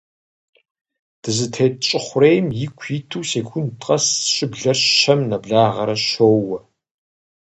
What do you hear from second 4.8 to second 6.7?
щэм нэблагъэрэ щоуэ.